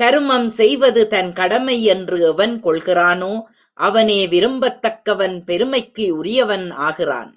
கருமம் 0.00 0.48
செய்வது 0.48 1.08
தன் 1.08 1.30
கடமை 1.32 1.84
என்று 1.84 2.16
எவன் 2.22 2.54
கொள்கிறானோ 2.62 3.30
அவனே 3.78 4.26
விரும்பத் 4.26 4.82
தக்கவன் 4.82 5.36
பெருமைக்கு 5.44 6.16
உரியவன் 6.16 6.70
ஆகிறான். 6.70 7.32